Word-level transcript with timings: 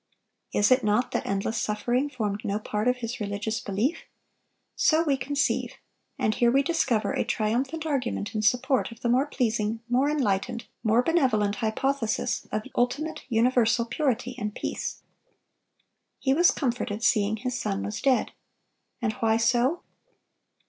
Is 0.51 0.71
it 0.71 0.83
not 0.83 1.11
that 1.11 1.27
endless 1.27 1.61
suffering 1.61 2.09
formed 2.09 2.43
no 2.43 2.57
part 2.57 2.87
of 2.87 2.95
his 3.05 3.19
religious 3.19 3.59
belief? 3.59 4.05
So 4.75 5.03
we 5.03 5.15
conceive; 5.15 5.73
and 6.17 6.33
here 6.33 6.49
we 6.49 6.63
discover 6.63 7.11
a 7.13 7.23
triumphant 7.23 7.85
argument 7.85 8.33
in 8.33 8.41
support 8.41 8.91
of 8.91 9.01
the 9.01 9.09
more 9.09 9.27
pleasing, 9.27 9.81
more 9.87 10.09
enlightened, 10.09 10.65
more 10.83 11.03
benevolent 11.03 11.57
hypothesis 11.57 12.47
of 12.51 12.63
ultimate 12.75 13.21
universal 13.29 13.85
purity 13.85 14.35
and 14.39 14.55
peace. 14.55 15.03
He 16.17 16.33
was 16.33 16.49
comforted, 16.49 17.03
seeing 17.03 17.37
his 17.37 17.61
son 17.61 17.83
was 17.83 18.01
dead. 18.01 18.31
And 19.03 19.13
why 19.19 19.37
so? 19.37 19.83